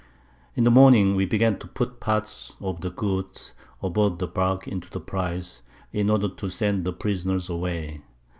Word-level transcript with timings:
In 0.55 0.63
the 0.63 0.71
Morning 0.71 1.15
we 1.15 1.27
began 1.27 1.59
to 1.59 1.67
put 1.67 1.99
part 1.99 2.55
of 2.59 2.81
the 2.81 2.89
Goods 2.89 3.53
aboard 3.83 4.17
the 4.17 4.25
Bark 4.25 4.67
into 4.67 4.89
the 4.89 4.99
Prize, 4.99 5.61
in 5.93 6.09
order 6.09 6.27
to 6.29 6.49
send 6.49 6.85
the 6.85 6.91
Prisoners 6.91 7.49
away. 7.51 8.01